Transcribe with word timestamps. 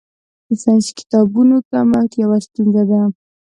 د 0.47 0.49
ساینسي 0.63 0.91
کتابونو 0.99 1.55
کمښت 1.69 2.11
یوه 2.23 2.37
ستونزه 2.45 2.83
ده. 2.89 3.01